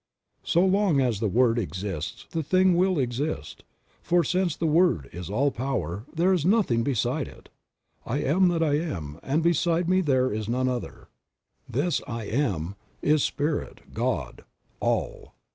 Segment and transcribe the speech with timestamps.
[0.43, 3.63] So long as the Word exists the thing will exist,
[4.01, 7.49] for since the Word is All Power there is nothing beside It.
[8.03, 11.09] "I Am that I Am, and beside me there is none other."
[11.69, 14.43] This "I Am" is Spirit, God,
[14.79, 15.35] All.